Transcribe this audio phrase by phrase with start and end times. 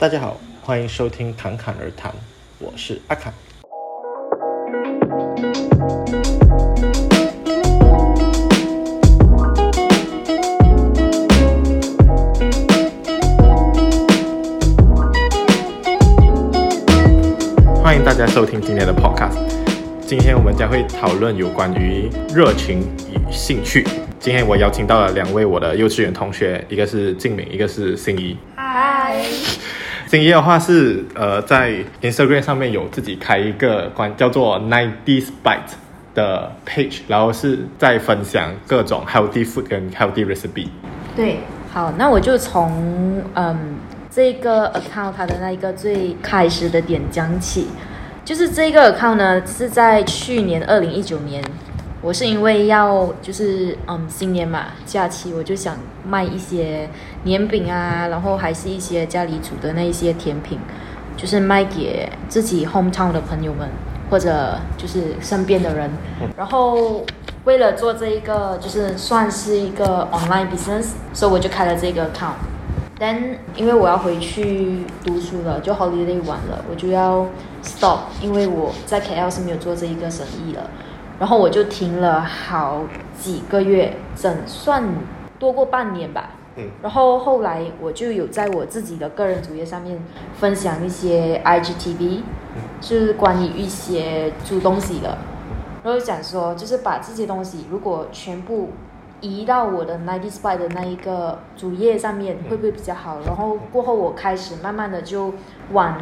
[0.00, 2.10] 大家好，欢迎收听侃侃而谈，
[2.58, 3.34] 我是阿侃。
[17.82, 19.36] 欢迎大家收听今天的 Podcast。
[20.06, 23.86] 今天我们将会讨论有关于热情与兴趣。
[24.18, 28.34] 今天我邀请到了两位我的幼稚园同学，一个是静敏，一个是心怡。
[28.56, 29.22] 嗨。
[30.10, 35.76] 心怡的话是呃在 Instagram 上面有自己开一个关叫做 Nineties Bite
[36.16, 40.66] 的 page，然后是在分享各种 healthy food 跟 healthy recipe。
[41.14, 41.38] 对，
[41.72, 43.76] 好，那我就从嗯。
[44.12, 47.68] 这个 account 它的那一个最开始的点讲起，
[48.24, 51.40] 就是这个 account 呢是在去年二零一九年，
[52.02, 56.88] 我是因为要就是嗯新年嘛假期，我就想卖一些
[57.24, 60.58] 年饼啊，然后还是一些家里煮的那一些甜品，
[61.16, 63.68] 就是卖给自己 hometown 的朋友们
[64.10, 65.90] 或者就是身边的人，
[66.36, 67.04] 然后
[67.44, 72.34] 为了做这一个就是算是一个 online business，所以我就开了这个 account。
[72.98, 73.16] 但
[73.54, 77.26] 因为我要回去读书了，就 holiday 完了，我就要
[77.62, 80.68] stop，因为我在 KL 是没有做这一个生意了，
[81.20, 82.80] 然后我就停了好
[83.16, 84.82] 几个月，整算
[85.38, 86.30] 多过半年吧。
[86.56, 86.64] 嗯。
[86.82, 90.02] 然后后来我就有在我自己的个人主页上面
[90.34, 92.22] 分享一些 IGTV，
[92.80, 95.16] 就是关于一些煮东西的，
[95.84, 98.70] 然后想说就是把这些东西如果全部。
[99.22, 103.18] 移到我的 Nineties Bite 的那一个主页上面会不会比较好？
[103.26, 105.34] 然后过后我开始慢慢的就
[105.72, 106.00] 往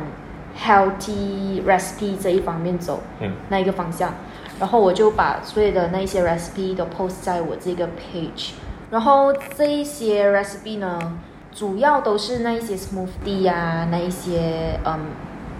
[0.56, 4.14] healthy recipe 这一方面走，嗯，那一个方向。
[4.58, 8.50] 然后我就把所有的那一些 recipe 都 post 在我这个 page。
[8.90, 11.18] 然后这一些 recipe 呢，
[11.52, 14.98] 主要都是那一些 smoothie 啊，那一些嗯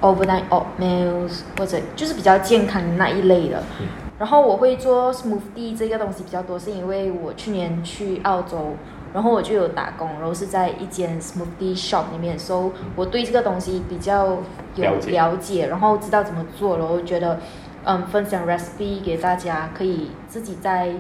[0.01, 3.63] overnight oatmeals 或者就是比较健康的那一类的。
[3.81, 3.87] 嗯
[4.19, 8.75] 然后我会做 smoothie 这个东西比较多，是因为我去年去澳洲，
[9.15, 14.39] 然后我就有打工，然后是在一间 smoothie shop 里面，所以我对这个东西比较
[14.75, 17.39] 有了解，了解，然后知道怎么做，然后觉得，
[17.85, 20.93] 嗯，分享 recipe 给大家，可以自己在，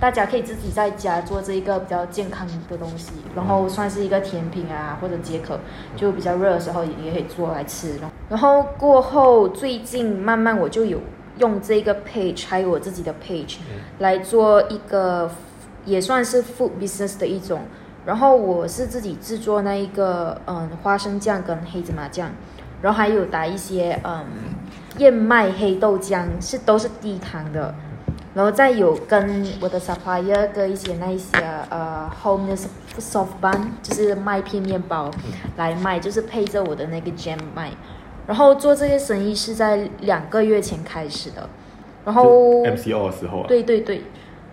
[0.00, 5.58] 大家可以自己在家做这一个比较健康的东西，然后算是一个甜品啊，或者解渴，
[5.96, 7.98] 就比较热的时候也可以做来吃。
[8.28, 11.00] 然后过后最近慢慢我就有。
[11.38, 13.56] 用这个 page 还有我自己的 page
[13.98, 15.30] 来做一个
[15.84, 17.60] 也算是 food business 的一种，
[18.06, 22.30] 然后我是自己制作那一个嗯花生酱跟黑芝麻酱，
[22.80, 24.24] 然后还有打一些嗯
[24.98, 27.74] 燕麦黑豆浆，是都是低糖的，
[28.34, 31.38] 然后再有跟我的 supplier 的一些那一些
[31.70, 32.56] 呃 home
[32.98, 35.10] soft bun 就是麦片面包
[35.56, 37.70] 来卖，就是配着我的那个 jam 卖。
[38.26, 41.48] 然后做这些生意是在两个月前开始的，
[42.04, 43.44] 然后 MCO 的时候啊。
[43.46, 44.02] 对对对，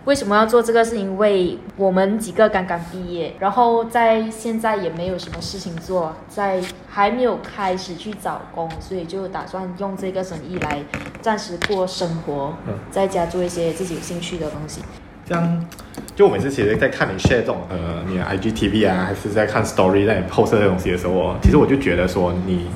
[0.04, 0.84] 为什么要做这个？
[0.84, 10.82] 是因为我们几个刚刚毕业，然后在现在也没有什么事情做，在还没有开始去找工，所以就打算用这个生意来
[11.22, 14.82] 暂时过生活，嗯，在家做一些自己有兴趣的东西。
[15.24, 15.66] 这样，
[16.14, 22.66] 就我每次其实在看你 share 这种呃你的 IGTV 啊，还是在看 Story 在你 post 这些东西的时候，其实我就觉得说你。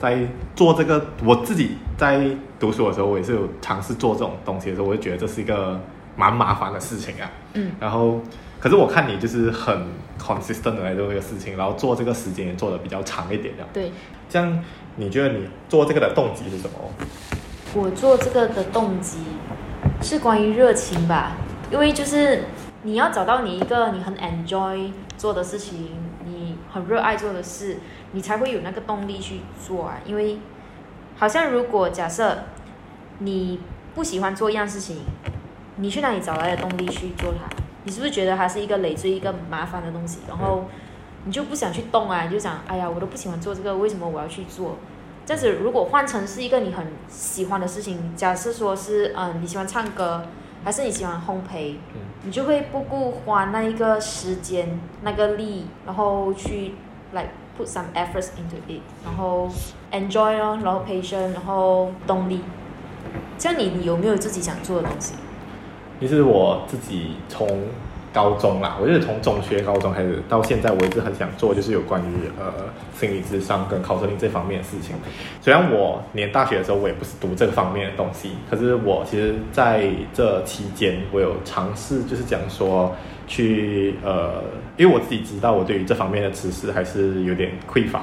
[0.00, 0.16] 在
[0.54, 2.24] 做这个，我自己在
[2.60, 5.80] 读书的时候，我也是有尝试做这种东西的时候，我就觉得这是一个
[6.18, 7.30] 蛮麻烦的事情啊。
[7.54, 7.72] 嗯。
[7.80, 8.20] 然后，
[8.60, 9.86] 可是我看你就是很
[10.20, 13.64] consistent 的来做这个事情，然后做这个时间也做的比较长一点的。
[13.72, 13.92] 对。
[14.28, 14.64] 这样，
[14.96, 16.72] 你觉得你做这个的动机是什么？
[17.74, 19.18] 我做这个的动机
[20.02, 21.36] 是关于热情吧，
[21.70, 22.44] 因为就是
[22.82, 25.90] 你要找到你一个你很 enjoy 做的事情，
[26.24, 27.78] 你很热爱做的事。
[28.12, 30.38] 你才会有那个动力去做啊，因为
[31.18, 32.38] 好像如果假设
[33.18, 33.60] 你
[33.94, 35.02] 不喜欢做一样事情，
[35.78, 37.48] 你去哪里找来的动力去做它？
[37.84, 40.18] 你是不是觉得它是一个累赘、一个麻烦的东西？
[40.28, 40.64] 然后
[41.24, 44.76] 你就不想去动啊，你就想，哎呀，我都不喜欢做这个，为什么我要去做？
[45.24, 50.26] 这样子如果换成是一个你很喜欢的事情，假设说是嗯你喜欢唱歌，
[50.64, 51.76] 还是你喜欢烘焙，
[52.24, 56.74] 你就会不顾花那一个时间、那个力，然后去
[57.12, 57.28] 来。
[57.58, 59.48] Put some efforts into it，然后
[59.90, 62.40] enjoy 哦，然后 patient，然后动力。
[63.36, 65.14] 像你，你有没有自己想做的东西？
[66.00, 67.46] 其实我自己从
[68.12, 72.52] 高中啦，我就是从中学、高中开始到现在，我一直很想做，就是有关于呃
[72.94, 74.96] 心理智商跟 counseling 这方面的事情。
[75.40, 82.94] 虽然我念大学的时候，我也不是读这方面的东西，可是我其实在这期间，我有尝试，就是讲说。
[83.30, 84.42] 去呃，
[84.78, 87.98] 因为我自己知道我对于这方面的知识还是有点匮乏，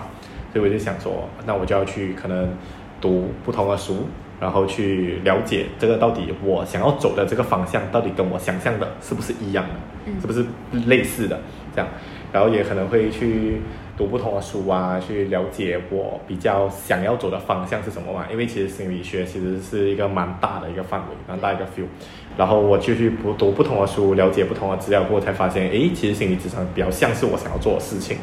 [0.54, 2.48] 所以我就想说，那我就要去可能
[3.02, 4.08] 读不同的书，
[4.46, 9.74] 然后去了解这个到底我想要走的这个方向到底跟我想象的是不是一样的，
[10.06, 10.46] 嗯、是不是
[10.86, 11.40] 类似的
[11.74, 11.88] 这样，
[12.32, 13.60] 然后也可能会去。
[13.98, 18.26] 读不同的书啊，去了解我比较想要走的方向是什么嘛？
[18.30, 21.88] 因为其实心理学其实是一个蛮大的一个范围，蛮大一个 field。
[22.38, 28.18] 然后我就去读读不同的书，了解不同的资料过后，才发现，诶，其实心理咨商比较像是我想要做的事情。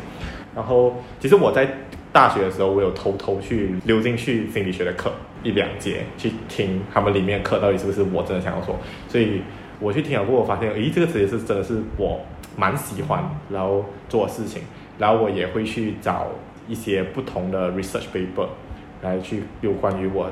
[0.55, 1.67] 然后，其实我在
[2.13, 5.11] 大学的时候，我有偷偷去溜进去心理学的课
[5.43, 8.79] 一两节，去听他们里面课到底是不是我真的想要做。
[9.09, 9.43] 所以
[9.81, 12.21] 我去听了过后，我发现，诶，这个职业是真的是我
[12.57, 14.63] 蛮喜欢然后做事情。
[14.99, 16.29] 然后我也会去找
[16.69, 18.47] 一些不同的 research paper
[19.01, 20.31] 来去有关于我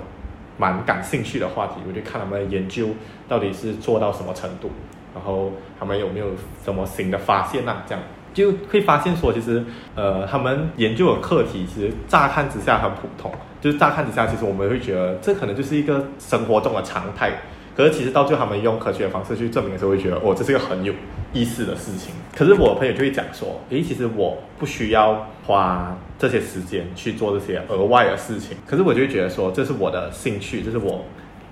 [0.58, 2.90] 蛮感兴趣的话题，我就看他们的研究
[3.26, 4.70] 到底是做到什么程度，
[5.14, 6.26] 然后他们有没有
[6.62, 7.82] 什么新的发现啊？
[7.88, 13.30] 这样就会发现说，其实呃，他们研究的课题其实乍看之下很普通，
[13.60, 17.32] 就是乍看之下，其实我们会觉得这可能就是一个生活中的常态。
[17.76, 20.92] 可是其实到最后，他们用科学的方式去证明的时候，会觉得哦，这是一个很有
[21.32, 22.12] 意思的事情。
[22.36, 28.56] 可是我朋友就会讲说，诶，其实我不需要花这些时间去做这些额外的事情。
[28.66, 31.04] 可是我就会觉得说，这是我的兴趣，这是我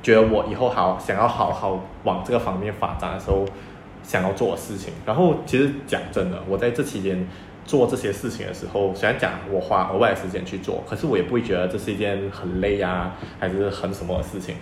[0.03, 3.47] 觉得我以后好想要好好往这个方面发展的时候
[4.09, 4.93] 想要做的事情。
[5.05, 7.25] 然后其实讲真的，我在这期间
[7.67, 14.57] 做这些事情的时候，虽然讲我花额外的时间去做，可是我也不会觉得这是一件很累啊，还是很什么的事情。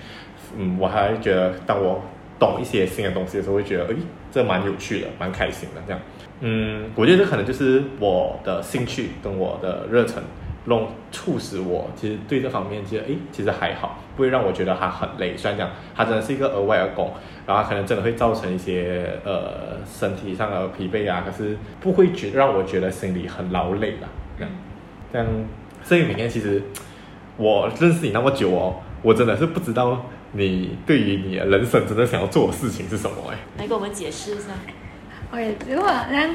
[0.58, 2.02] 嗯，我还觉得，当我
[2.38, 3.96] 懂一些新的东西的时候，会觉得，诶，
[4.32, 5.82] 这蛮有趣的，蛮开心的。
[5.86, 6.00] 这样，
[6.40, 10.22] 嗯，我觉得这可能就是我的兴趣跟我的热忱，
[10.66, 15.36] 弄促使我其实对这方面觉得，诶，其实还好，不会让我觉得它很累。
[15.36, 17.12] 虽然讲它真的是一个额外的工，
[17.46, 24.06] 然后它可能真的会造成一些呃身体上的疲惫啊，可是不会觉让我觉得心里很劳累的。
[24.38, 24.52] 这样，
[25.12, 25.26] 这样，
[25.82, 26.62] 所以每天其实
[27.36, 30.04] 我认识你那么久哦，我真的是不知道。
[30.32, 33.16] 你对于你的人生真的想要做的事情是什么？
[33.30, 34.50] 哎，来给我们解释一下。
[35.30, 36.30] OK，如果像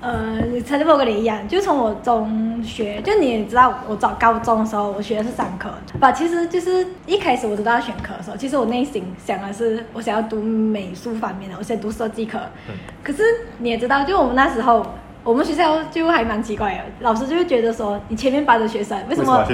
[0.00, 5.70] 呃，差不多跟你一样，就从我中学，就你也知道，我早高中的时候，我学的是商科。
[5.98, 12.38] 吧，其实就是一开始我知道要选科的时候，其实我内心想的是，我想要读美术方面的，我想读设计科。
[12.68, 12.74] 嗯。
[13.02, 13.22] 可是
[13.58, 14.84] 你也知道，就我们那时候。
[15.22, 19.44] 我们学校就还蛮奇怪的，老师就会觉得说，你前面班的学生为什么？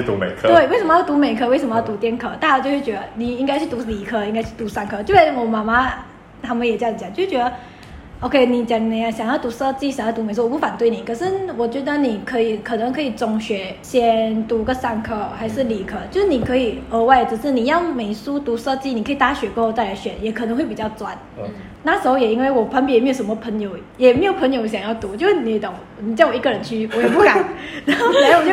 [0.41, 1.49] 对，为什么要读美科？
[1.49, 2.29] 为什么要读电科？
[2.39, 5.03] 大家就会觉得你应该去读理科，应该去读商科。
[5.03, 5.93] 就连我妈妈
[6.41, 7.53] 他们也这样讲，就觉得。
[8.21, 11.03] OK，你讲你想要读设计，想要读美术，我不反对你。
[11.03, 21.15] 可是我觉得你可以，可能可以中学先读个商科还是理科，就是你可以额外，只是你要美术读设计，你可以大学过后再来选，也可能会比较专。
[21.39, 21.45] 嗯。
[21.83, 27.45] 那时候也因为我旁边也没有什么朋友，也没有朋友想要读，就是你懂，你叫我一个人去，我也不敢。
[27.85, 28.51] 然后来我就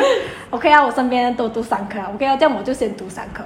[0.49, 3.41] OK 啊，我身边人都读商科，OK 啊，这样我就先读商科。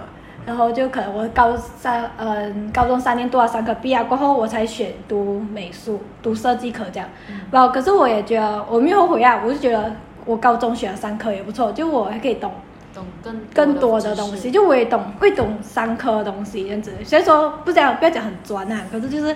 [0.48, 7.10] 然后就可能我高三，嗯、呃，高中三年读了三科，毕业过后我才选读美术，读设计科这样。
[7.52, 9.92] 然后、嗯、可是我也觉得我没有后悔啊，我就觉得
[10.24, 12.50] 我高中选了三科也不错，就我还可以懂
[12.96, 16.94] 懂更更多的东西，就我也懂会懂三科的东西这样子。
[17.04, 19.36] 所以说不讲不要讲很专啊，可是就是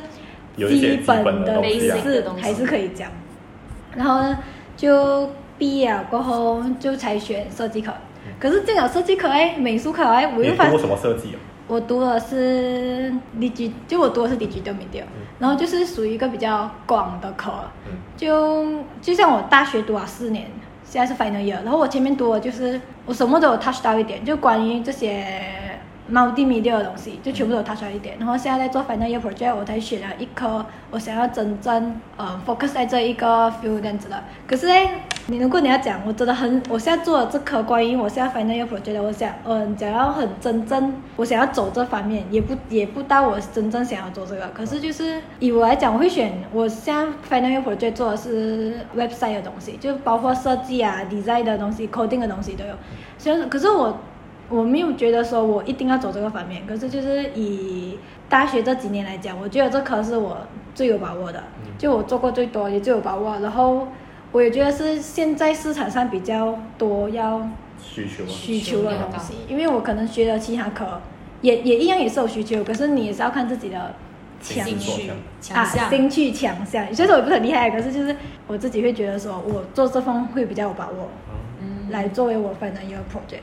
[0.55, 3.09] 基本的知识还是可以讲。
[3.93, 4.39] 然后呢，
[4.77, 7.91] 就毕业过后就才选设计科。
[8.41, 11.37] 可是这种设计课哎，美术课哎，我又发读什么设计啊？
[11.67, 17.51] 我读的是 Digi，就我读的是 Digital Media，嗯、然后就是属于一个比较广的课，
[17.85, 20.47] 嗯、就就像我大学读了四年，
[20.83, 25.23] 现在是 Final Year，然后我前面读的就是我什么都有 touch 到一点，就关于这些。
[26.11, 34.21] multimedia 的东西就全部都有 touch 到一点，然后现在在做 final year project，我才选了一科，我想要真正呃 focus 在这一个 field 这样子的。
[34.45, 34.73] 可是呢，
[35.27, 44.47] 你如果你要讲，我真的很，我现在做的这科关于我现在 final year project，我想嗯，想要很真正，我想要走这方面，也不也不到我真正想要做这个。
[44.49, 52.73] 可是就是以我来讲，我会选我现在 final year project 做的是 website 的东西，就包括设计啊、design 的东西、coding 的东西都有。
[53.17, 53.97] 虽然可是我。
[54.49, 57.97] 我没有觉得说我一定要走这个方面，可是就是以
[58.27, 60.39] 大学这几年来讲，我觉得这科是我
[60.75, 61.41] 最有把握的，
[61.77, 63.39] 就我做过最多也最有把握。
[63.39, 63.87] 然后
[64.31, 67.49] 我也觉得是现在市场上比较多要
[67.81, 71.01] 需求需求的东西，因为我可能学的其他科
[71.41, 73.95] 也也一样也是有需求，可是你也是要看自己的
[74.41, 75.11] 强兴趣
[75.53, 76.93] 啊兴趣强项。
[76.93, 78.15] 所以说我也不是很厉害，可是就是
[78.47, 81.09] 我自己会觉得说我做这方会比较有把握，
[81.59, 83.41] 嗯，来作为我 final year project。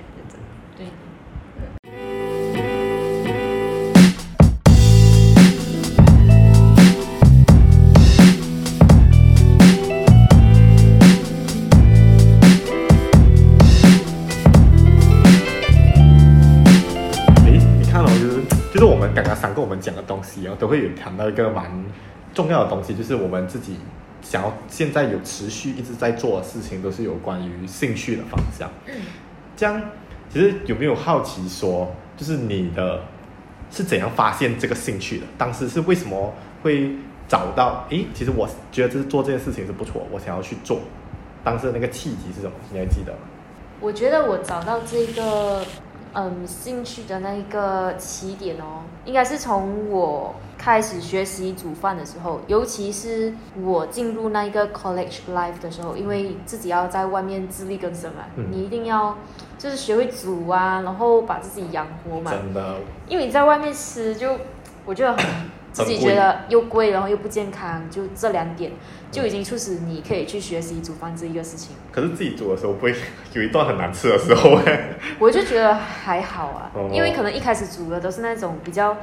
[0.78, 0.87] 刚
[20.59, 21.71] 都会有谈到一个蛮
[22.35, 23.76] 重要的东西，就是我们自己
[24.23, 28.71] 想要现在有持续一直在做的事情，都是有关于兴趣的方向。
[28.87, 28.95] 嗯，
[29.57, 29.80] 这样
[30.30, 33.00] 其实有没有好奇说，就是你的
[33.71, 35.26] 是怎样发现这个兴趣的？
[35.37, 36.90] 当时是为什么会
[37.26, 37.87] 找到？
[37.90, 40.80] 诶，其实我觉得这是做这件事情是不错，我想要去做。
[41.42, 42.52] 当时的那个契机是什么？
[42.73, 43.18] 你还记得吗？
[43.80, 45.64] 我觉得我找到这个。
[46.15, 59.17] 嗯，兴趣的那一个起点哦，应该是从我开始学习煮饭的时候，尤其是我进入那一个 college life 的时候，因为自己要在外面自力更生嘛，嗯、你一定要
[59.59, 62.31] 就是学会煮啊，然后把自己养活嘛。
[62.31, 62.77] 真的。
[63.09, 64.37] 因为你在外面吃就，
[64.88, 65.25] 我觉得很
[65.71, 68.73] 自己觉得又贵，然后又不健康，就这两点。
[69.11, 71.75] 就已经促使你可以去学习煮饭这一个事情。
[71.90, 72.95] 可是自己煮的时候，不会
[73.33, 74.90] 有一段很难吃的时候哎。
[75.18, 78.99] 我就觉得还好啊，哦、因为可能一开始煮的都是那种比较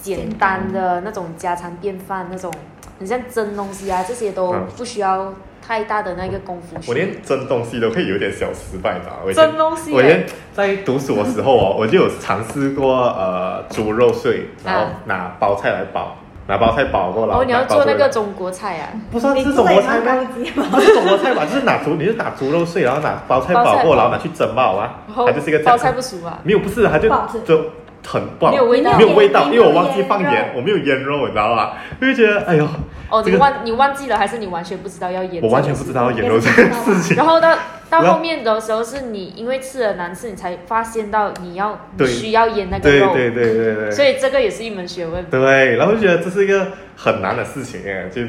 [0.00, 2.52] 简单的那种家常便饭，那种
[3.00, 5.34] 很像蒸东西啊，这些都不需要
[5.68, 6.74] 太大的那个功夫。
[6.88, 9.34] 我连蒸东西都可以有点小失败的。
[9.34, 16.16] 蒸东西，我连在读书的时候哦，我就有尝试过呃猪肉碎，然后拿包菜来包。
[16.46, 17.36] 拿包菜包过来。
[17.36, 18.88] 哦，你要做那个中国菜啊？
[19.10, 20.26] 不是，是中国菜吗？
[20.70, 21.44] 不 是中国菜吧？
[21.44, 25.04] 就是拿猪，你是拿猪肉碎，然后拿包菜包过，然后拿去蒸嘛，好吧？
[25.26, 26.38] 它就是一个包菜不熟啊？
[26.44, 27.10] 没有，不是，它就
[27.44, 27.62] 就
[28.06, 31.78] 很不好，没有味道，没有味道，因为我忘记放盐，我没有腌肉，你知道吧？
[32.00, 32.68] 我就觉得，哎呦。
[33.10, 35.42] 哦，你忘你忘记了，还是你完全不知道要腌？
[35.42, 37.16] 我完全不知道要腌肉这件事情。
[37.16, 37.56] 然后到
[37.88, 43.14] 到后面的时候，是你因为吃了难吃，你才发现到你要需要腌那个肉。
[43.14, 43.90] 对对对对对。
[43.90, 45.24] 所以这个也是一门学问。
[45.30, 48.20] 对，然后就觉得这是一个很难的事情哎，就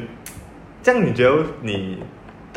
[0.82, 2.02] 这样，你觉得你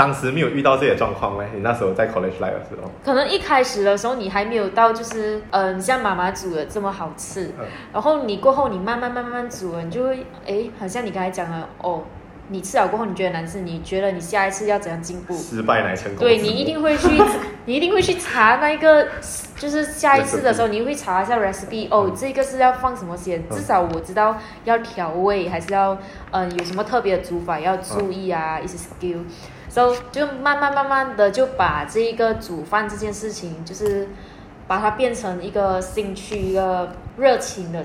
[0.02, 1.44] 当时没有遇到这些状况吗？
[1.54, 7.52] 你那时候在 college life 的时候，可能一开始的时候你还没有到，就是嗯，像妈妈煮的这么好吃。
[7.56, 7.66] 嗯。
[7.92, 12.02] 然后你过后，你慢慢慢慢煮了，你就会哎，好像你刚才讲的哦。
[12.48, 15.34] 你吃了过后，你觉得难吃，你觉得你下一次要怎样进步？
[15.38, 16.18] 失败乃成功。
[16.18, 17.08] 对，你一定会去，
[17.64, 19.06] 你一定会去查那个，
[19.56, 21.86] 就是下一次的时候，你会查一下 recipe。
[21.90, 23.42] 哦，这个是要放什么馅？
[23.48, 25.94] 至少我知道要调味，还是要
[26.32, 29.20] 嗯、呃、有什么特别的煮法要注意啊，一些 skill。
[29.72, 34.06] So 就慢慢慢慢的就把这一个煮饭这件事情，就是
[34.68, 37.82] 把它变成一个兴趣、一个热情的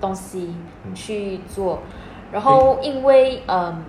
[0.00, 0.54] 东西
[0.92, 1.82] 去做。
[2.32, 3.84] 然后因为嗯。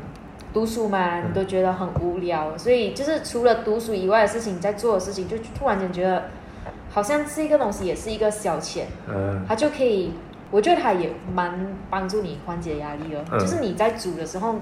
[0.54, 6.24] 读书嘛，你都觉得很无聊，嗯、所以就是除了读书以外的事情，在做的事情，就突然间觉得，
[6.90, 10.12] 好像这个东西也是一个消遣，嗯，它就可以，
[10.52, 11.52] 我觉得它也蛮
[11.90, 13.24] 帮助你缓解压力的。
[13.32, 14.56] 嗯、就是你在煮的时候，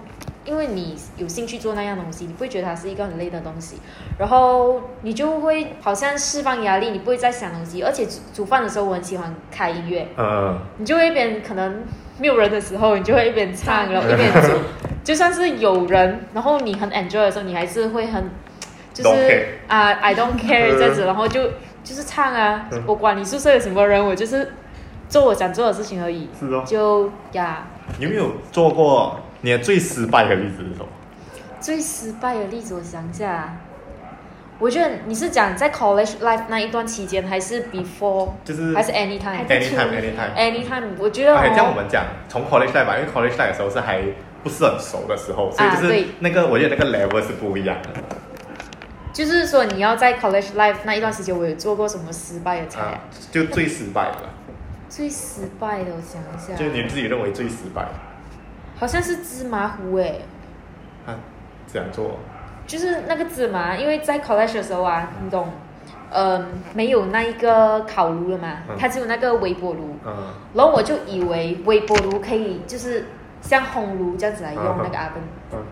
[0.46, 3.78] 因为你有兴趣做那样东西，你不会觉得它是一个很累的东西，
[4.18, 7.82] 然后你就会好像释放压力，你不会再想东西。
[7.82, 11.84] 而且煮煮饭的时候，我很喜欢开音乐，嗯，你就会一边可能
[12.20, 14.52] 没有人的时候，你就会一边唱，然后一边煮。
[15.04, 18.30] 就算是有人，然后你很 enjoy 的时候，你还是会很，
[18.94, 21.46] 就是啊、uh,，I don't care 这样子，然后就
[21.84, 24.52] 就是唱啊，我管你宿舍有什么人，我就是
[25.10, 26.30] 做我想做的事情而已。
[26.40, 26.64] 是哦。
[26.66, 27.68] 就呀。
[27.98, 30.86] 你有没有做过你的最失败的例子是什么？
[31.60, 33.58] 最失败的例子，我想一下。
[34.60, 38.30] 我觉得你是讲在 college life 那一段期间，还是 before？
[38.46, 40.84] 就是还是 anytime？anytime，anytime。
[40.98, 41.36] 我觉得。
[41.38, 44.02] 可以这样我们讲，从 college life 吧，因为 college life 的时候是还。
[44.42, 47.90] 不是很熟的时候，所以就是那个，啊、我觉得那个 level 是不一样的。
[49.12, 53.02] 就是说，你要在 college life 那一段时间，我有做过什么失败的菜啊？
[53.34, 54.20] 就最失败的。
[54.90, 56.56] 最失败的，我想一下。
[56.56, 57.92] 就你自己认为最失败的。
[58.78, 60.22] 好像是芝麻糊诶。
[61.06, 61.16] 啊，
[61.72, 62.18] 这样做？
[62.68, 65.48] 就是那个芝麻，因为在 college 的时候啊，你懂，
[66.12, 69.96] 嗯、呃，没有那一个烤炉了嘛，嗯、它只有那个微波炉。
[70.06, 70.34] 嗯。
[70.54, 73.06] 然后我就以为微波炉可以，就是。
[73.42, 75.56] 像烘炉这样子来用那个 oven，、uh huh.
[75.56, 75.64] uh huh.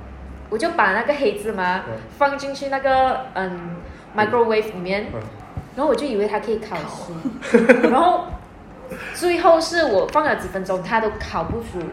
[0.49, 1.83] 我就把那个黑芝麻
[2.17, 3.75] 放进去那个嗯
[4.15, 5.19] microwave 里面，uh.
[5.75, 7.11] 然后我就以为它可以烤熟，
[7.89, 8.23] 然后
[9.13, 11.85] 最后是我放了几分钟，它都烤不熟，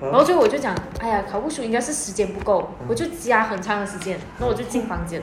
[0.00, 5.22] 然后最后我就讲，哎呀，烤不熟应该是时间不够，我就加很长的时间，然后我就进房间，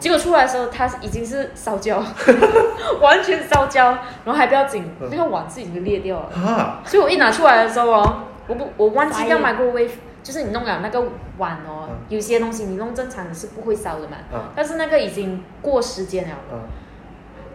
[0.00, 2.02] 结果出来的时候它已经是烧焦，
[3.00, 3.90] 完全烧焦，
[4.24, 6.88] 然后还不要紧，那个碗是已经裂掉了，uh.
[6.88, 8.22] 所以我一拿出来的时候哦。
[8.48, 9.90] 我不，我忘记要 microwave，
[10.22, 11.02] 就是你弄了那个
[11.36, 16.60] 碗哦，嗯、有些东西你弄正常的是不会烧的嘛，嗯、但是那个已经过时间了，嗯、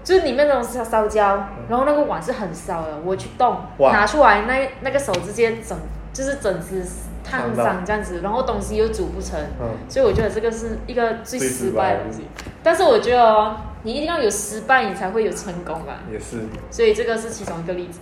[0.03, 5.77] 就是里面那种烧烧焦，嗯、然后那个碗是很烧的，我去动拿出来，那那个手直接整，
[6.13, 6.83] 就是整只
[7.23, 12.25] 烫伤这样子，然后东西又煮不成，嗯、所以我觉得这个是一个最失败的东西。
[12.63, 15.99] 但是我觉得哦，你一定要有失败，你才会有成功吧？
[16.11, 16.37] 也是，
[16.69, 17.99] 所以这个是其中一个例子。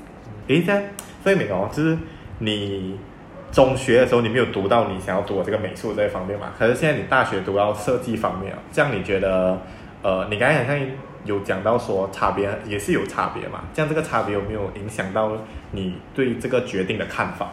[0.47, 0.91] 诶，在
[1.23, 1.97] 所以没有，就是。
[2.41, 2.97] 你
[3.51, 6.53] 中学的时候你没有读到你想要读的这个美术这一方面嘛？
[6.57, 9.57] 可是现在你大学读到设计方面，这样你觉得，
[10.01, 10.79] 呃，你刚才好像
[11.29, 13.61] 有讲到说差别也是有差别嘛？
[13.73, 15.31] 这样这个差别有没有影响到
[15.71, 17.51] 你对这个决定的看法？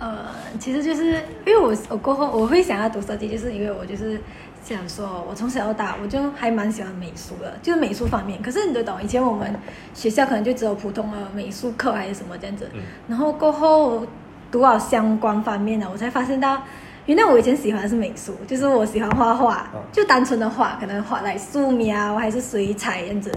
[0.00, 0.26] 呃，
[0.58, 1.12] 其实就是
[1.44, 4.18] 因为我我过后我会想要读设计，就是因为我就是。
[4.60, 8.42] 想说，我从小到大我就还蛮喜欢美术的，就是美术方面。
[8.42, 9.54] 可是你都懂，以前我们
[9.94, 12.68] 学校可能就只有普通的美术课还是什么这样子。
[13.08, 14.04] 然后过后
[14.50, 16.60] 读到相关方面的，我才发现到，
[17.08, 23.32] 原来我以前喜欢的是美术，就是我喜欢画画，就单纯的画，可能画来素描还是水彩这样子。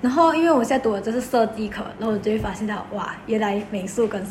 [0.00, 4.24] 然后因为我现在读的就是设计课，然后我就会发现到，哇，原来美术跟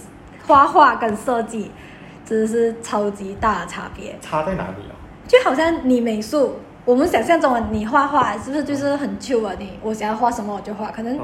[0.48, 1.70] 画画跟设计
[2.25, 4.16] 真的是超级大的差别。
[4.22, 4.96] 差在哪里啊？
[5.28, 9.54] 就好像你美术，我们想象中的你画画是不是就是很 chill 啊？
[9.60, 11.20] 你我想要画什么我就画，可能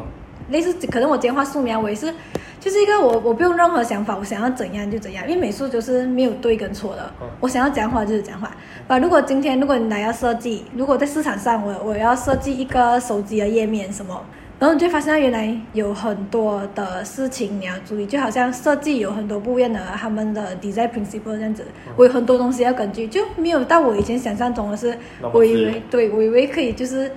[0.50, 2.13] 类似，可能我今天画素描，我也是
[2.62, 8.56] 就是一个我我不用任何想法，我想要怎样就怎样，因为美术就是没有对跟错的，我想要讲话就是怎样画。
[8.88, 14.24] 把如果今天如果你来要设计，如果在市场上我我要设计一个手机的页面什么。
[14.60, 21.65] 然后你就发现，原来有很多的事情你要注意，就好像设计有很多不一样的他们的 design principle 这样子，
[21.96, 24.96] 我有很多东西要根据，就没有到我以前想象中的是，
[25.34, 27.12] 我以为对，我以为可以就是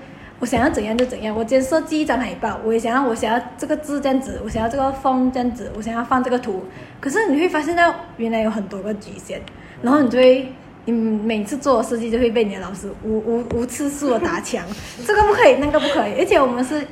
[0.44, 1.34] 我想要怎样就怎样。
[1.34, 6.62] 我今天设计一张海报，我也想要我想要这个字这样子，我想要这个风这样子，我想要放这个图。
[7.00, 9.38] 可是你会发现到原来有很多个局限，
[9.80, 10.52] 然后你就会
[10.84, 14.62] 你每次做设计就会被你的老师无无无次数的打枪，
[15.06, 16.86] 这个不可以，那个不可以，而且我们是。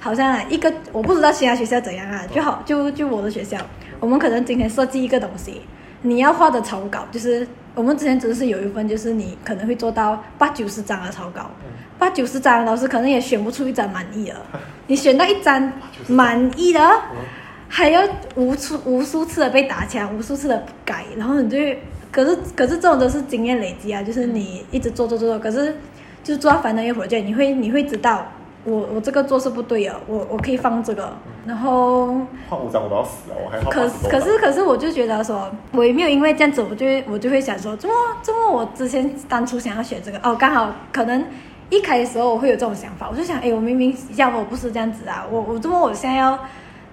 [0.00, 3.56] 好像啊，一个我不知道其他学校怎样啊，就好就就我的学校，
[3.98, 5.62] 我们可能今天设计一个东西，
[6.02, 11.50] 你要画的草稿，就是我们之前只是有一份，就是你可能会做到八九十张的草稿，
[11.98, 14.34] 八九十张老师可能也选不出一张满意的，
[14.86, 15.72] 你选到一张
[16.06, 16.80] 满意的，
[17.68, 18.02] 还要
[18.36, 21.56] 无数无数次的被打枪，无数次的改，然后你就，
[22.10, 25.76] 可是可是这种都是经验累积啊，就是你一直做做做做，可是
[26.22, 28.26] 就是做到反正一会儿就你会你会知道。
[28.64, 32.08] 我我这个做是不对的，我我可以放这个，然后
[32.50, 40.18] 画五张我都要死了，我还可可是可是我就觉得说，我也没有因为这样子，我就我就会想说，怎么怎么我之前当初想要选这个？
[40.22, 41.24] 哦，刚好可能
[41.70, 46.38] 一开始的时候我会有这种想法，我就想，哎，我明明要我不是这样子啊，我我怎么我现在要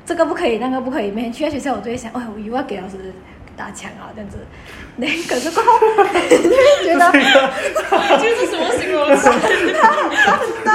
[0.05, 2.95] 这个不可以，那个不可以，每天去到学校我就会想，哎，我又要给老师
[3.55, 4.37] 打枪啊，这样子，
[4.97, 5.79] 那可是过后
[6.29, 6.37] 就
[6.83, 7.11] 觉得
[8.19, 9.29] 这是什么形容词？
[9.81, 9.91] 他
[10.37, 10.71] 很大。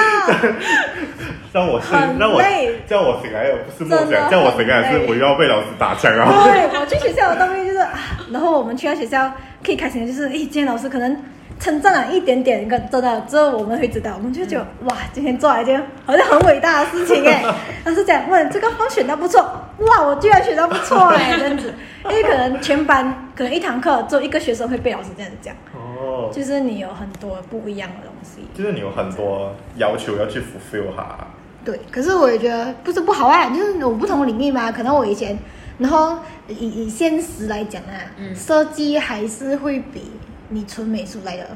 [1.52, 2.40] 让我醒，让我
[2.86, 6.44] 叫我醒来，不是梦想，叫我醒来是我又要被老师打枪啊！
[6.44, 7.90] 对，我去学校的东西就是啊，
[8.30, 9.28] 然后我们去到学校
[9.64, 11.20] 可以开心的就是，哎，今天老师可能
[11.60, 17.44] 称赞了一点点，跟真的之后我们会知道，我们就觉得哇，今天做了一件好像很伟大的事情哎。
[17.84, 19.42] 老师讲，问这个方选的不错，
[19.78, 21.72] 哇，我居然选的不错哎， 这样子，
[22.04, 25.54] 因为可能全班可能一堂课只有一个学生会被老师这样子讲。
[25.74, 31.26] 哦，就是你有很多不一样的东西，就是你有很多要求要去 fulfill 哈。
[31.62, 34.72] 对，可是我也觉得不是不好啊，就是有不同领域嘛。
[34.72, 35.38] 可能我以前，
[35.76, 36.16] 然后
[36.48, 40.10] 以以现实来讲啊，嗯、设计还是会比
[40.50, 41.48] 你纯美术来的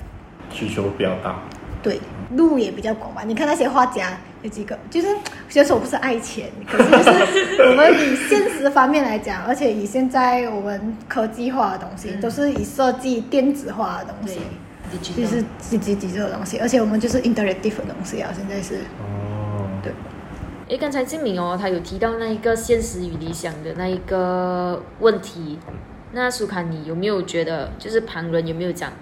[0.51, 1.39] 需求比较大。
[1.83, 2.01] 对，
[2.35, 3.23] 路也比较广吧。
[3.27, 5.09] 你看那些画家有几个，就是
[5.51, 14.41] 虽然说我不是爱钱，可是就是 我们以现实方面来讲，而且以现在我们科技化的东西，嗯、都是以设计电子化的东西，
[14.91, 19.93] 对就是自己自己这个东西，而且我们就是 interactive 的东西啊，现在是哦，对。
[20.69, 25.59] 诶，刚才静敏哦，他有提到那一个现实与理想的那一个问题。
[26.15, 28.93] 那苏卡，你有没有觉得，就是旁人有没有讲，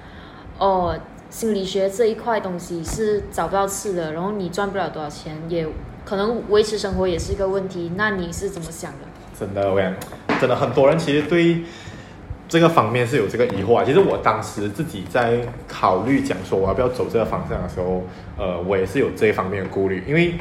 [0.58, 0.98] 哦，
[1.28, 5.66] 心理学这一块东西是找不到吃的，然后你赚不了多少钱，也
[6.06, 7.92] 可能维持生活也是一个问题。
[7.96, 8.98] 那你是怎么想的？
[9.38, 9.94] 真的，我讲，
[10.40, 11.62] 真的很多人其实对
[12.48, 13.84] 这个方面是有这个疑惑啊。
[13.84, 18.02] 其实我当时自己在考虑讲说我要不要走这个方向的时候，
[18.38, 20.34] 呃，我也是有这一方面的顾虑，因为。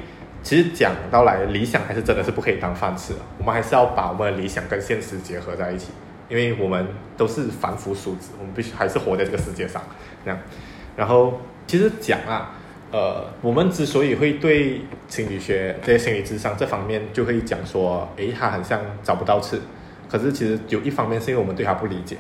[0.44, 3.20] 其实讲到来，理想还是真的是不可以当饭吃的。
[3.38, 5.90] 我们还是要把我们的理想跟现实结合在一起，
[6.32, 9.82] 因为我们都是凡夫俗子，我们必须还是活在这个世界上。
[10.24, 10.40] 这样，
[10.96, 12.56] 然后其实讲啊，
[12.92, 19.62] 呃，我们之所以会对心理学、这些心理智商这方面就会讲说，诶，他很像找不到刺。
[20.10, 22.16] 可是其实有一方面是因为我们对他不理解，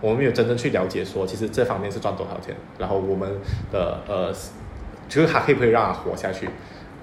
[0.00, 3.28] 我们没有真正去了解说，其实这方面是赚多少钱，然后我们
[3.72, 4.32] 的呃，
[5.08, 6.48] 就是他可以不可以让他活下去。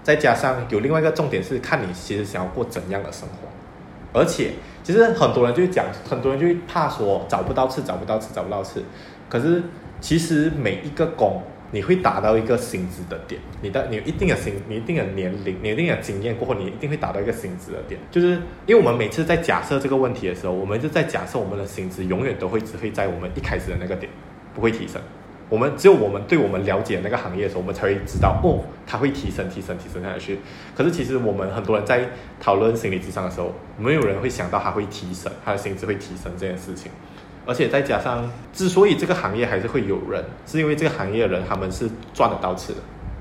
[0.03, 4.51] 再加上有另外一个重点是看你其实想要过怎样的生活，而且
[4.88, 8.82] 其实很多人就讲，很多人就怕说找不到刺，找不到刺，找不到刺。
[9.28, 9.62] 可是
[10.00, 18.00] 其实每一个工你会达到一个薪资的点，你的你一定的薪，你一定的年龄，你一定的经验过后，你一定会达到一个薪资的点。
[18.10, 24.10] 就是因为我们每次在假设这个问题的时候，我们就在假设我们的薪资永远都会只会在我们一开始的那个点，
[24.56, 25.02] 不会提升。
[25.49, 30.39] 我们只有我们对我们了解那个行业的时候，我们才会知道哦，它会提升、提升、提升下去。
[30.75, 36.91] 可是其实我们很多人在讨论心理智商的时候，没有人会想到它会提升，它的薪资会提升这件事情。
[37.45, 42.79] 而且再加上，之所以这个行业还是会有人，是因为这个行业的人他们是赚得到吃的，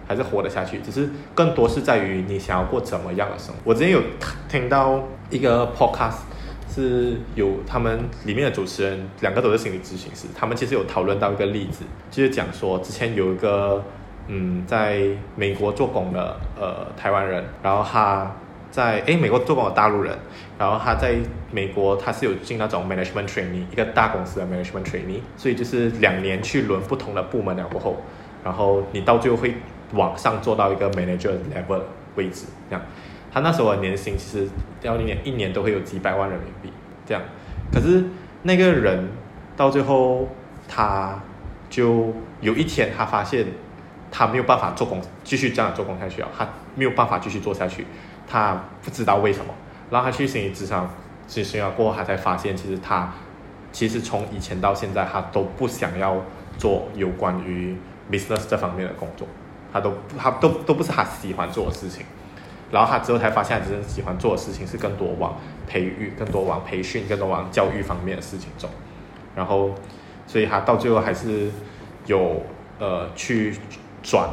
[0.08, 0.80] 还是活得下去。
[0.80, 3.60] 只是更多是在于你想要过怎么样的生活。
[3.62, 4.02] 我之前有
[4.48, 6.16] 听到一个 podcast。
[6.76, 13.82] 是有他们里面的主持人，两个都是心理咨询师，他们其实有讨论到一个例子，就是讲说之前有一个
[14.28, 15.00] 嗯在
[15.36, 18.30] 美国做工的呃台湾人，然后他
[18.70, 20.18] 在诶美国做工的大陆人，
[20.58, 21.14] 然后他在
[21.50, 27.96] 美国他是有进那种 management training 一个大公司的 management training，所以就是两年去轮不同的部门了过后，
[28.44, 29.54] 然后你到最后会
[29.94, 31.80] 往上做到一个 manager level
[32.16, 32.84] 位置这样。
[33.32, 34.48] 他那时候的年薪其实
[34.82, 36.72] 要一年一年都会有几百万人民币
[37.04, 37.22] 这样，
[37.72, 38.04] 可是
[38.42, 39.08] 那个人
[39.56, 40.28] 到最后
[40.68, 41.20] 他
[41.68, 43.46] 就有一天他发现
[44.10, 47.86] 他没有办法做工继续这样做工下去啊，他没有办法继续做下去，
[48.26, 49.52] 他不知道为什么，
[49.90, 50.88] 然后他去心理咨商，
[51.28, 53.12] 咨询了过后他才发现其实他
[53.72, 56.16] 其实从以前到现在他都不想要
[56.56, 57.76] 做有关于
[58.10, 59.26] business 这方面的工作，
[59.72, 62.06] 他都他都都不是他喜欢做的事情。
[62.70, 65.37] 然后他之后才发现，他真正喜欢做的事情是更多往
[65.68, 68.68] 培育、更多往培训、更多往教育方面的事情走。
[69.37, 69.70] 然后，
[70.26, 71.50] 所以他到最后还是
[72.07, 72.42] 有
[72.79, 73.55] 呃去
[74.02, 74.29] 转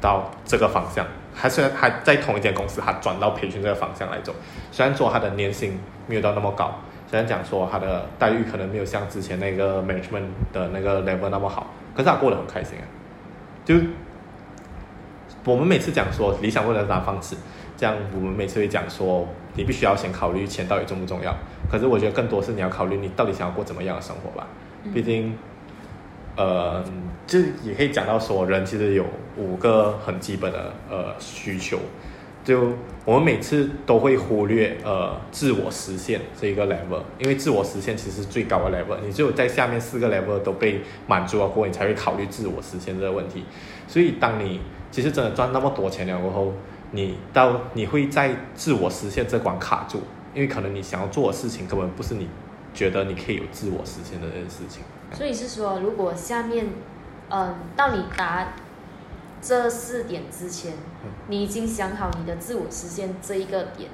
[0.00, 4.34] 到这个方向，还是还在同一间公司，他转到培训这个方向来走。
[4.72, 6.74] 虽然说他的年薪没有到那么高，
[7.08, 12.84] 虽然讲说他的待遇可能没有像之前那个 management 的那个 level 那么好，可是他过得很开心啊。
[13.64, 13.74] 就
[15.44, 17.36] 我们每次讲说理想未来的方式。
[17.76, 21.36] 这样，我们每次会讲说，你必须要先考虑钱到底重不重要。
[21.70, 24.46] 可是我觉得更多是你要考虑你到底想要过怎么样的生活吧。
[24.94, 25.36] 毕竟，
[26.36, 26.82] 呃，
[27.26, 29.04] 就也可以讲到说，人其实有
[29.36, 31.78] 五个很基本的呃需求。
[32.44, 32.72] 就
[33.04, 38.96] 我们每次都会忽略呃自我实现这一个 level，因为自我实现其实是最高的 level。
[39.04, 43.44] 你只有在下面四个 level 都被满足了过后，你才会考虑自我实现这个问题。
[43.88, 44.60] 所以，当你
[44.92, 46.52] 其实真的赚那么多钱了过后，
[46.92, 50.02] 你到你会在自我实现这关卡住，
[50.34, 52.28] 因为可能你想要做的事情根本不是你
[52.72, 54.82] 觉得你可以有自我实现的这件事情。
[55.12, 56.66] 所以是说，如果下面，
[57.28, 58.52] 嗯，到你答
[59.40, 60.74] 这四点之前，
[61.28, 63.90] 你已经想好你的自我实现这一个点，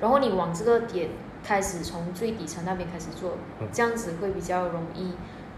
[0.00, 1.08] 然后你往这个点
[1.42, 3.36] 开始从最底层那边开始做，
[3.72, 5.12] 这样子会比较容易。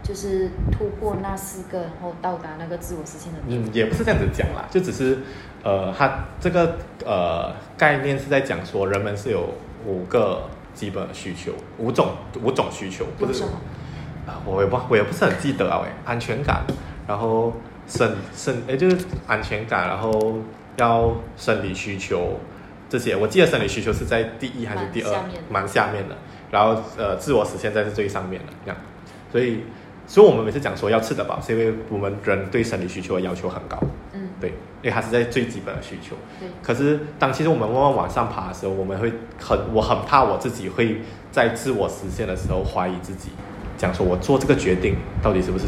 [0.07, 3.39] 就是突破那四个，然后到达那个自我实现的。
[3.47, 5.17] 嗯，也不是这样子讲啦，就只是，
[5.63, 9.49] 呃，它这个呃概念是在讲说，人们是有
[9.83, 12.09] 五个基本需求，五种
[12.43, 13.43] 五种需求，不是？
[14.27, 16.61] 啊，我也不我也不是很记得啊，喂，安全感，
[17.07, 17.51] 然后
[17.87, 20.37] 生生哎，就是安全感，然后
[20.77, 22.39] 要生理需求
[22.87, 25.23] 这些，我记得生理需求是在第一还是第二？
[25.49, 26.15] 蛮下面的，
[26.51, 28.77] 然后呃，自我实现在是最上面的，这样，
[29.31, 29.63] 所以。
[30.07, 33.77] 所以，我们每次讲说要吃得饱，是因为我们人对生理需求的要求很高。
[34.13, 34.49] 嗯，对，
[34.81, 36.15] 因为它是在最基本的需求。
[36.39, 36.47] 对。
[36.61, 43.29] 可是，当其实我们慢慢往上爬的时候，我们会很，我很怕我自己会在自我实现的时候怀疑自己，
[43.77, 45.65] 讲说我做这个决定到底是不是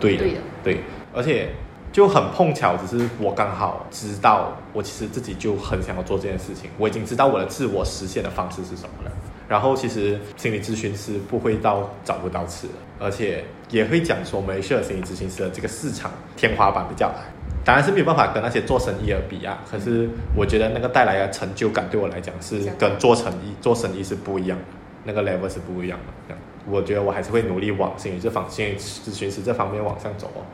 [0.00, 0.24] 对的？
[0.24, 0.40] 对的。
[0.64, 0.80] 对。
[1.14, 1.50] 而且
[1.92, 6.70] 就很碰巧，只是我刚好知道，我其实自己就很想要做这件事情。
[6.78, 9.10] 我已经知道我的自我实现的方式是什么了。
[9.50, 17.26] 然后，其实心理咨询师不会到找不到吃的，而且也会讲说，马来西亚心理咨询师的这个市场天花板比较矮，
[17.64, 19.58] 当然是没有办法跟那些做生意而比啊。
[19.68, 24.64] 可是，我觉得那个带来的成就感对我来讲是跟做生意做生意是不一样的，
[25.02, 26.36] 那个 level 是不一样的。
[26.68, 30.46] 我觉得我还是会努力往心理这方心理咨询师这方面往上走哦，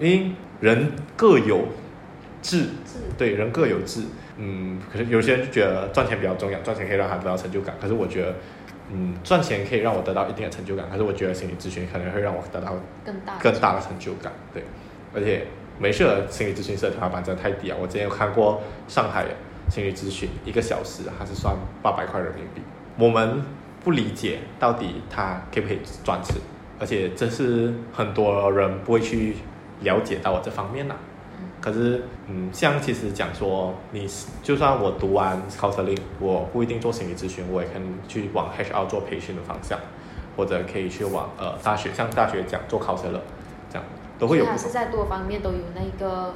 [0.00, 1.60] 因为人各有
[2.46, 2.66] 志，
[3.18, 4.02] 对，人各有志。
[4.36, 7.74] 嗯，可是有些人就觉得赚钱比较重要，赚钱可以让他得到成就感。
[7.80, 8.34] 可是我觉得，
[8.92, 10.86] 嗯，赚钱可以让我得到一定的成就感。
[10.88, 14.32] 可是我觉得心理咨询可能会让我得到更大更大的成就感。
[14.54, 14.62] 对，
[15.12, 15.46] 而且
[15.80, 17.76] 没事的心理咨询师的天花板真的太低啊！
[17.80, 19.26] 我之前有看过上海
[19.68, 22.62] 心理咨询一个小时还是算八百块人民币。
[22.96, 23.42] 我们
[23.82, 26.36] 不理解到底他可不可以赚钱，
[26.78, 29.36] 而且这是很多人不会去
[29.80, 31.00] 了解到我这方面呐、啊。
[31.66, 34.06] 可是，嗯，像其实讲说，你
[34.40, 39.76] 就算我读完 counseling，我不一定做心理咨询，我也可以去往 HR 做培训的方向，
[40.36, 43.18] 或者可以去往呃大学，像大学讲做 counselor
[43.68, 43.82] 这样，
[44.16, 44.46] 都会有。
[44.46, 46.34] 还是在多方面都有那个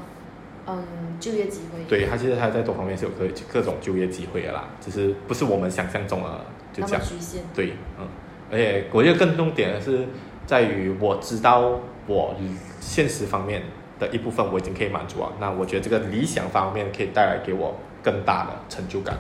[0.67, 0.83] 嗯
[1.21, 1.85] 就业机会。
[1.89, 7.01] 对，他其实他在多方面是有各各种就业机会的啦，只是不是我们想象中的就这样。
[7.05, 7.45] 局限。
[7.55, 8.09] 对，嗯，
[8.51, 10.09] 而且我觉得更重点的是
[10.45, 12.35] 在于我知道我
[12.81, 13.63] 现实方面
[14.01, 19.15] 的一部分我已经可以满足了，那我觉得这个理想方面可以带来给我更大的成就感。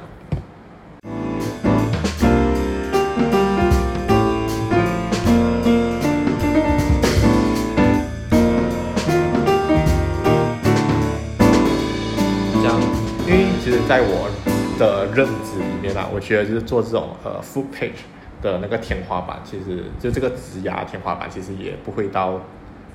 [13.27, 14.29] 因为其实在我
[14.77, 18.03] 的认知里面啊，我觉得就是做这种呃 food page
[18.43, 22.41] 的那个天花板，其实就这个职涯天花板其实也不会到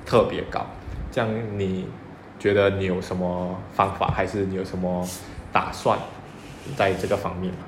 [0.04, 0.66] 特别高。
[1.10, 1.88] 这样你
[2.38, 5.06] 觉得你有什么方法，还是你有什么
[5.52, 5.98] 打算
[6.76, 7.60] 在这个方面吗？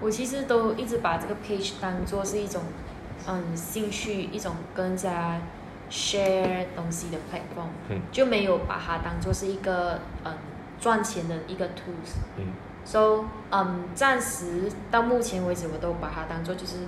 [0.00, 2.62] 我其实都一直把这个 page 当做是一种
[3.28, 5.40] 嗯兴趣，一种跟人家
[5.90, 10.32] share 东西的 platform，嗯，就没有把它当做是一个嗯。
[10.80, 12.46] 赚钱的一个 tools，嗯
[12.84, 16.78] ，so，嗯，暂时到目前为止，我都把它当做就是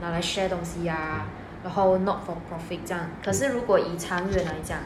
[0.00, 1.26] 拿来 share 东西呀、啊，
[1.64, 3.08] 然后 not for profit 这样。
[3.24, 4.78] 可是如果以长远来讲，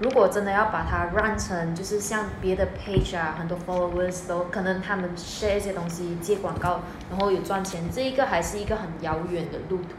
[0.00, 9.94] 如果真的要把它 run 成就是像别的 page 啊，很多 followers 都可能他们 share 一些东西接广告，然后有赚钱，这一个还是一个很遥远的路途。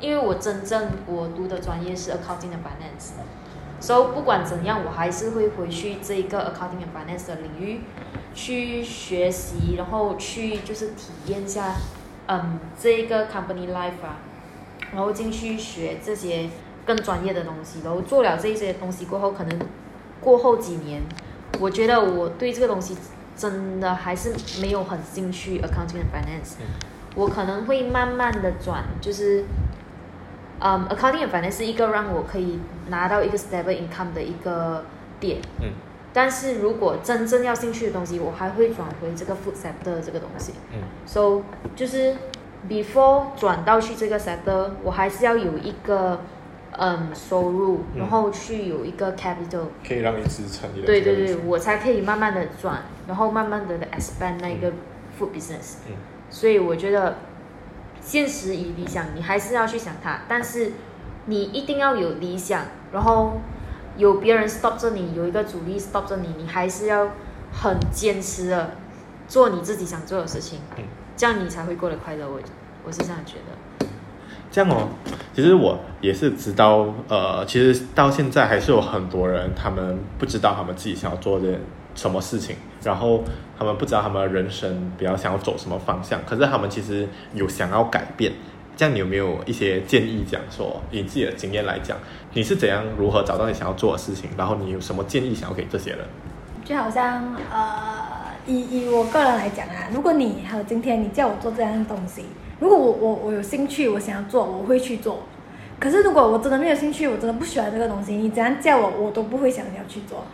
[0.00, 3.12] 因为我真正我读的专业是 accounting and finance。
[3.78, 7.80] 所以不管怎样，我还是会回去这一个 accounting and finance 的领域
[8.34, 11.74] 去学习，然后去就是体验一下，
[12.26, 14.16] 嗯，这一个 company life 啊，
[14.92, 16.48] 然后进去学这些
[16.84, 19.58] 更专业的东西，然后做了这些东西过后，可能
[20.20, 21.02] 过后几年，
[21.60, 22.96] 我觉得我对这个东西
[23.36, 26.54] 真的还是没有很兴趣 accounting and finance，
[27.14, 29.44] 我可能会慢慢的转，就是。
[30.58, 34.86] 嗯、um,，accounting and finance 是一个让我可以拿到一个 stable income 的一个
[35.20, 35.38] 点。
[35.60, 35.70] 嗯。
[36.14, 40.54] 但是如果真正要兴趣的东西，我还会转回这个 food sector 这个东西。
[40.72, 40.80] 嗯。
[41.04, 41.42] So
[41.76, 42.16] 就是
[42.68, 46.20] before 转到去这个 sector，我还是要有一个
[46.72, 50.86] 嗯收入，然后去有一个 capital，可以让你支撑你的。
[50.86, 54.70] 对对对，我才可以慢慢的转，然后慢慢的 expand 那个
[55.18, 55.76] food business。
[55.88, 55.94] 嗯。
[56.30, 57.16] 所以我觉得。
[57.98, 60.70] 现实与理想，你还是要去想它，但是
[61.24, 63.40] 你一定要有理想，然后
[63.96, 67.10] 有别人 stop 着你，有一个阻力 stop 着你，你还是要
[67.52, 68.76] 很坚持的
[69.26, 70.60] 做你自己想做的事情，
[71.16, 72.28] 这样你才会过得快乐。
[72.28, 72.38] 我
[72.84, 73.86] 我是这样觉得。
[74.50, 74.88] 这样哦，
[75.34, 81.60] 其实我也是知道，呃，其实到现在还是有很多人，他们不知道他们自己想要做点
[81.94, 83.22] 什么事情，然后
[83.58, 88.32] 他们不知道他们人生比较想要走什么方向，可是他们其实有想要改变。
[88.76, 91.96] 这样你有没有一些建议讲说，以自己的经验来讲，
[92.32, 94.30] 你是怎样如何找到你想要做的事情？
[94.36, 96.00] 然后你有什么建议想要给这些人？
[96.64, 102.24] 就好像呃，以以我个人来讲啊，如果你还有今天你叫我做这样的东西，
[102.60, 105.20] 如果我我我有兴趣，我想要做，我会去做。
[105.78, 110.24] 可是如果我真的没有兴趣，我真的不喜欢这个东西，你怎样叫我，我都不会想要去做。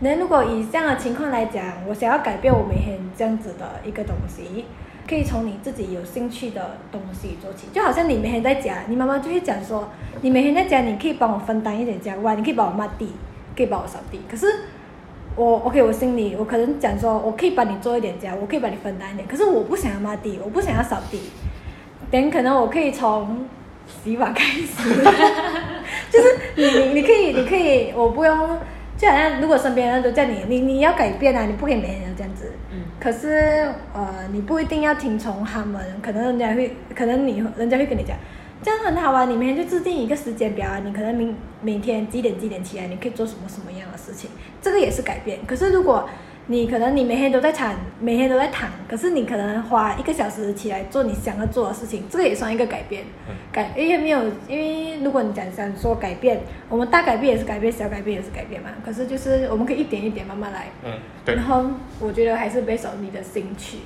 [0.00, 4.64] 那如果以这样的情况来讲，我想要改变我每天这样子的一个东西，
[5.08, 7.66] 可以从你自己有兴趣的东西做起。
[7.72, 9.88] 就好像你每天在家，你妈妈就会讲说，
[10.20, 13.12] 你每天在家，你可以帮我分担一点家务，你可以帮我抹地，
[13.56, 14.20] 可以帮我扫地。
[14.30, 14.46] 可是
[15.38, 19.28] 我，OK，我心里我可能讲说，我可以帮你做一点家，我可以帮你分担一点。
[19.28, 21.20] 可是我不想要抹地，我不想要扫地。
[22.10, 23.46] 等可能我可以从
[23.86, 24.94] 洗碗开始，
[26.10, 28.58] 就是你你你可以你可以，我不用。
[28.96, 32.52] 就好像如果身边人都叫你，你你要改变啊，你不可以每天都这样子。
[32.72, 32.80] 嗯。
[32.98, 38.16] 可是呃，你不一定要听从他们，可能人家会，可能你人家会跟你讲，
[38.62, 45.38] 这样很好啊，你每天就制定一个时间表啊，你可能明每天几点几点起来，你可以做什么什么样的事情，这个也是改变。
[45.46, 46.08] 可是如果
[46.50, 53.04] 你可能你每天都在躺，每天都在躺，可是你可能花一个小时起来做你想要做的事情，这个也算一个改变。
[53.28, 58.70] 嗯、改，因为没有，因为如果你讲想说改变，我们大改变也是改变，小改变也是改变嘛。
[58.84, 60.68] 可是就是我们可以一点一点慢慢来。
[60.84, 60.92] 嗯，
[61.24, 61.34] 对。
[61.34, 61.64] 然后
[62.00, 63.78] 我觉得还是 based on 你的兴趣，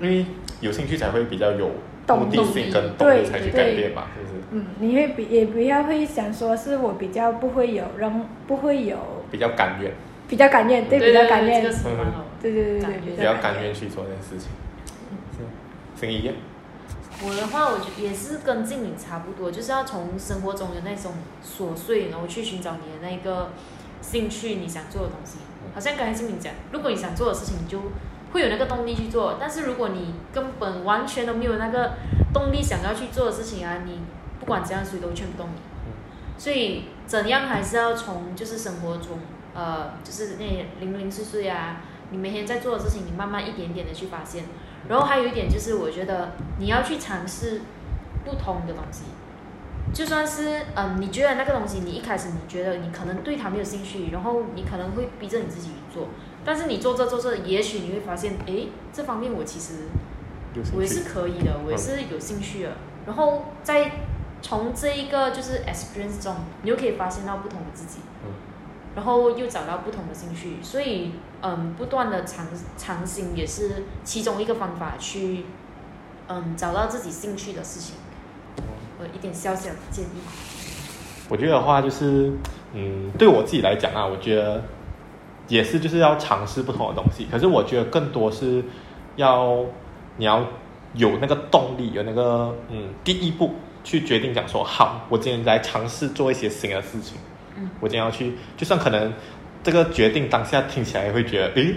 [0.00, 0.26] 因为
[0.60, 1.70] 有兴趣才会比较有
[2.08, 4.42] 目的性跟动力才去改变嘛，是不是？
[4.52, 8.96] 嗯，你会比也比较会想说是我比较不会有人不会有
[9.30, 9.92] 比较甘愿。
[10.28, 11.60] 比较甘愿，对，比较甘愿，
[12.40, 14.48] 对对对对，比较甘愿去做这件事情。
[15.36, 16.32] 是，声音。
[17.26, 21.12] 我的话，我觉得也是跟静敏差不多，就是要从生活中的那种
[21.44, 23.50] 琐碎，然后去寻找你的那个
[24.00, 25.38] 兴趣，你想做的东西。
[25.74, 27.80] 好像刚才静敏讲，如果你想做的事情，你就
[28.32, 31.92] 会有那个动力去做；但是如果你根本完全都没有那个
[32.32, 34.00] 动力想要去做的事情啊，你
[34.38, 35.60] 不管怎样，谁都劝不动你。
[36.38, 36.84] 所以。
[37.10, 39.18] 怎样还是要从就是生活中，
[39.52, 41.78] 呃，就是那些零零碎碎啊，
[42.12, 44.44] 你每天在做的事情，你慢慢一点点的去发现。
[44.88, 47.62] 然后还有一点就是，我觉得你要去尝试
[48.24, 49.06] 不同的东西，
[49.92, 56.06] 就算是嗯，你觉得那个东西你一开始你觉得你可能对它没有兴趣，然后你可能会逼着你自己去做，
[56.44, 59.84] 但是你做这做这，也许你会发现，诶，这方面我其实
[60.74, 62.72] 我也是可以的，我也是有兴趣的。
[63.06, 63.92] 然后在
[64.42, 68.00] 从这一个就是 experience 中，你又可以发现到不同的自己，
[68.94, 71.12] 然后又找到不同的兴趣，所以。
[71.42, 75.46] 嗯，不断的尝尝新也是其中一个方法，去
[76.28, 77.94] 嗯找到自己兴趣的事情。
[78.98, 80.20] 我一点小小的建议。
[81.30, 82.30] 我觉得的话就是，
[82.74, 84.62] 嗯，对我自己来讲啊，我觉得
[85.50, 87.26] 也是就是要尝试不同的东西。
[87.30, 88.64] 可是我觉得更多是
[89.16, 89.62] 要
[90.16, 90.42] 你要
[90.94, 97.18] 有那个动力，有那个嗯第一步去决定讲说，好，我今天来尝试做一些新的事情。
[97.58, 99.12] 嗯，我今天要去，就算可能。
[99.62, 101.74] 这个决定当下听起来会觉得，诶，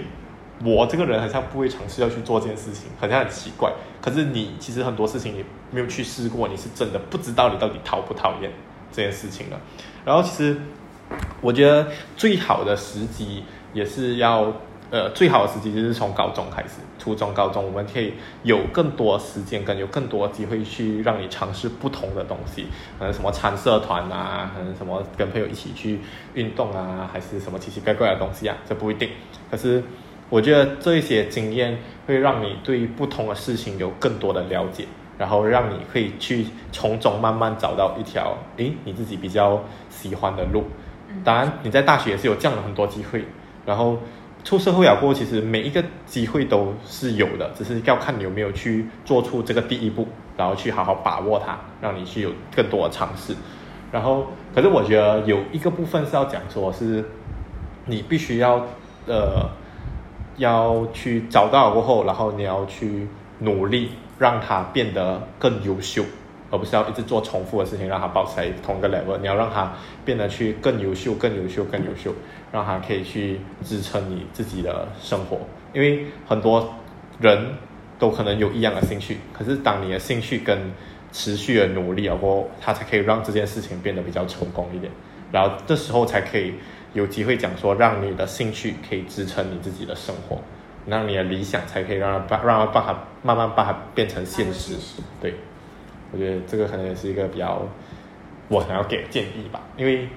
[0.64, 3.70] 我这个人好像不会尝试要去做这件事情，好像很奇怪。
[4.00, 8.50] 可是你其实很多事情你没有去试过，你是真的不知道你到底讨不讨厌
[8.90, 9.60] 这件事情了。
[10.02, 10.56] 然后其实
[11.42, 14.50] 我觉得最好的时机也是要。
[14.90, 18.12] 呃，最好的时机就是从高中开始，初中、高中，我们可以
[18.44, 25.98] 有更多时间，跟有更多机会去让你尝试不同的东西，可能什么参社团啊，可能什么跟朋友一起去
[26.34, 29.08] 运动啊，还是什么奇奇怪怪的东西啊，这不一定。
[29.50, 29.82] 可是
[30.28, 34.84] 我觉得这一些经验会让你对不同的事情有更多的了解，
[35.18, 39.60] 然后让你可以去从中慢慢找到一条，诶，你自己比较
[39.90, 40.62] 喜欢的路。
[41.24, 43.24] 当然，你在大学也是有这样的很多机会，
[43.66, 43.98] 然后。
[44.46, 53.34] 出社会了过，其实每一个机会都是有的，只是要看你有没有去做出这个第一步，然后去好好把握它，让你去有更多的尝试。
[53.90, 57.02] 然后，可是我觉得有一个部分是要讲说，是
[57.86, 58.66] 你必须要
[59.06, 59.48] 呃
[60.36, 66.04] 要去找到过后，然后你要去努力让它变得更优秀。
[66.50, 69.18] 而不是要一直做重复的事情，让他保持在同一个 level。
[69.18, 69.72] 你要让他
[70.04, 72.14] 变得去更优秀、更优秀、更优秀，
[72.54, 75.40] 让他可以去支撑你自己的生活。
[75.72, 76.72] 因为很多
[77.20, 77.48] 人
[77.98, 80.56] 都可能有一样的兴趣，可是当你的兴趣跟
[81.10, 84.92] 持续的努力，然后他才可以让这件事情变得比较成功一点。
[85.32, 86.54] 然后这时候才可以
[86.92, 90.40] 有机会讲说，让你的兴趣可以支撑你自己的生活，
[90.86, 94.76] 让你的理想才可以让他把让他把它慢慢把它变成现实。
[95.20, 95.34] 对。
[96.12, 97.66] 我觉得这个可能也是一个比较
[98.46, 100.08] 我想要给的建议吧，因 为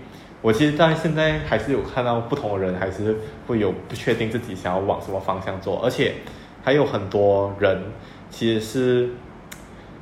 [0.42, 6.14] 我其实在现在还是有看到不同的人还是会有不确定自己想要往什么方向做，而且
[6.64, 7.82] 还有很多人
[8.30, 9.10] 其实是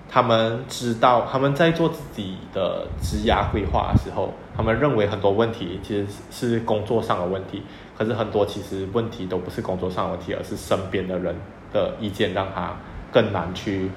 [0.09, 7.63] 他们知道他们在做自己的职涯规划的时候，他们认为很多问题其实是工作上的问题，
[7.97, 11.35] 可是很多其实问题都不是工作上的问题，而是身边的人
[11.71, 12.75] 的意见让他
[13.11, 13.89] 更难去。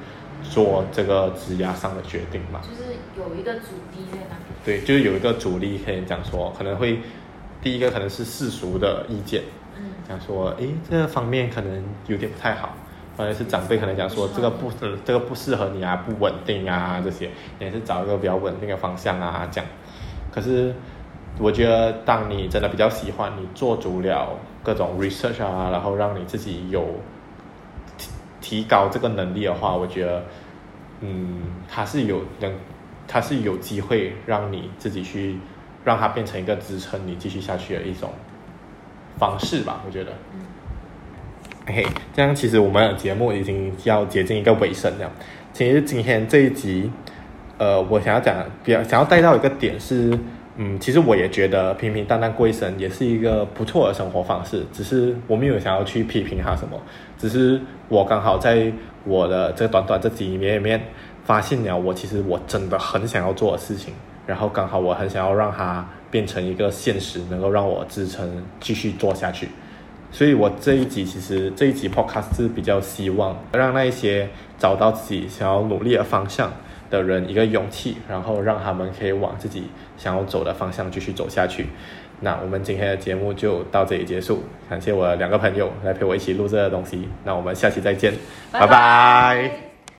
[0.42, 4.42] 做这个职涯上的决定嘛，就是有一个阻力在那里。
[4.64, 7.01] 对，就是有一个阻力，可以讲说，可能会
[7.62, 9.42] 第一个可能是世俗的意见，
[9.77, 12.74] 嗯，讲说，诶，这个方面可能有点不太好，
[13.16, 14.70] 或者是长辈可能讲说，这个不，
[15.05, 19.70] 这个不适合你啊，不稳定啊，这些，你还是找一个比较稳定的方向啊，这样。
[20.33, 20.74] 可是，
[21.38, 26.87] 我觉得当你真的比较喜欢，你做足了各种 research 啊，然后让你自己有。
[28.49, 30.25] 提高这个能力的话，我觉得，
[31.03, 32.51] 嗯，它是有能，
[33.07, 35.37] 它是有机会让你自己去，
[35.85, 38.09] 让它变成一个支撑你继续下去的一种
[39.19, 39.83] 方式吧。
[39.87, 40.41] 我觉得，嗯
[41.69, 45.13] ，OK，这样其实我们的节目已经要接近一个尾声了。
[45.53, 46.91] 其实今天这一集，
[47.59, 48.35] 呃，我想要讲，
[48.65, 50.19] 比较想要带到一个点是。
[50.61, 56.77] 嗯，其实我也觉得平平淡淡过一生也是一个不错的生活方式，只是我没有想要去批评他什么，
[57.16, 58.73] 只是我刚好在
[59.05, 60.83] 我的这短短这几年里面
[61.25, 63.94] 发现了我其实我真的很想要做的事情，
[64.27, 69.49] 然后刚好我很想要让它变成一个现实，能够让我支撑继续做下去，
[70.11, 74.28] 所以我这一集其实这一集 podcast 是比较希望让那一些
[74.59, 76.53] 找到自己想要努力的方向
[76.91, 79.64] 的人一个勇气，然后让他们可以往自己
[79.97, 81.66] 想要走的方向继续走下去。
[82.20, 87.09] 那我们今天的节目就到这里结束，感谢我的两个朋友来陪我一起录这个东西。
[87.24, 88.12] 那我们下期再见，
[88.51, 88.66] 拜拜。
[88.66, 89.68] 拜拜。